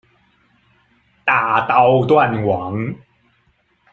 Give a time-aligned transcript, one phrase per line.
[1.23, 2.95] 大刀斷網！